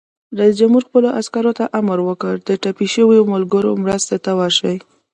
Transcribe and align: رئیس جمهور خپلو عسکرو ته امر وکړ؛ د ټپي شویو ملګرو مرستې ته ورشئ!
رئیس 0.39 0.55
جمهور 0.59 0.83
خپلو 0.89 1.07
عسکرو 1.19 1.51
ته 1.59 1.65
امر 1.79 1.99
وکړ؛ 2.07 2.35
د 2.47 2.49
ټپي 2.61 2.87
شویو 2.93 3.29
ملګرو 3.33 3.71
مرستې 3.83 4.17
ته 4.25 4.31
ورشئ! 4.39 4.77